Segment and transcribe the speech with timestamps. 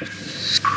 [0.00, 0.75] you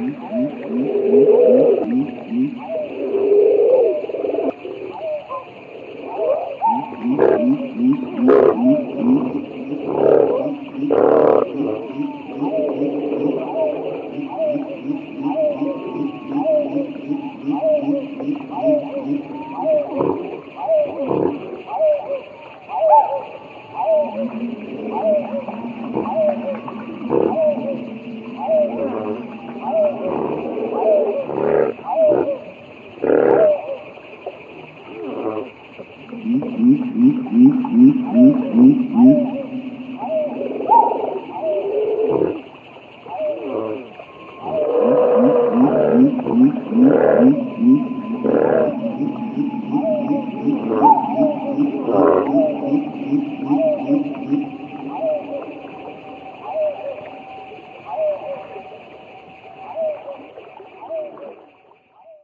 [0.00, 0.40] Mm-hmm.